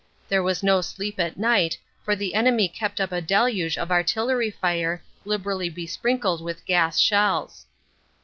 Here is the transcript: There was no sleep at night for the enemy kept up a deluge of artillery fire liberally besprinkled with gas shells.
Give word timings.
There 0.29 0.41
was 0.41 0.63
no 0.63 0.81
sleep 0.81 1.19
at 1.19 1.37
night 1.37 1.77
for 2.03 2.15
the 2.15 2.33
enemy 2.33 2.67
kept 2.67 2.99
up 2.99 3.11
a 3.11 3.21
deluge 3.21 3.77
of 3.77 3.91
artillery 3.91 4.49
fire 4.49 5.03
liberally 5.25 5.69
besprinkled 5.69 6.41
with 6.41 6.65
gas 6.65 6.97
shells. 6.97 7.67